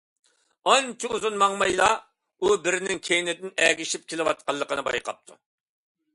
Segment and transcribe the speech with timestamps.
[0.69, 1.89] ئانچە ئۇزۇن ماڭمايلا
[2.41, 5.41] ئۇ بىرىنىڭ كەينىدىن ئەگىشىپ كېلىۋاتقانلىقىنى بايقاپتۇ.